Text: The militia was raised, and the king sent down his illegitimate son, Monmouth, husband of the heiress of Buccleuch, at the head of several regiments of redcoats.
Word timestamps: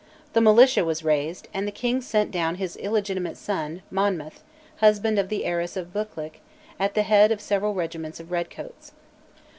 The 0.33 0.41
militia 0.41 0.83
was 0.83 1.03
raised, 1.03 1.47
and 1.53 1.67
the 1.67 1.71
king 1.71 2.01
sent 2.01 2.31
down 2.31 2.55
his 2.55 2.75
illegitimate 2.77 3.37
son, 3.37 3.83
Monmouth, 3.91 4.41
husband 4.77 5.19
of 5.19 5.29
the 5.29 5.45
heiress 5.45 5.77
of 5.77 5.93
Buccleuch, 5.93 6.39
at 6.79 6.95
the 6.95 7.03
head 7.03 7.31
of 7.31 7.39
several 7.39 7.75
regiments 7.75 8.19
of 8.19 8.31
redcoats. 8.31 8.93